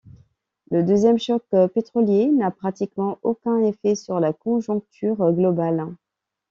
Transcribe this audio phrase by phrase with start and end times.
[0.71, 1.43] Le deuxième choc
[1.75, 5.93] pétrolier n'a pratiquement aucun effet sur la conjoncture globale.